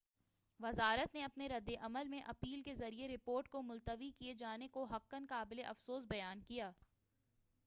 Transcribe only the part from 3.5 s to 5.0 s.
ملتوی کئے جانے کو